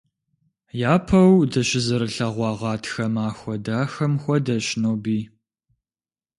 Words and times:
Япэу 0.93 1.31
дыщызэрылъэгъуа 1.51 2.51
гъатхэ 2.59 3.05
махуэ 3.15 3.55
дахэм 3.65 4.13
хуэдэщ 4.21 4.65
ноби. 4.81 5.19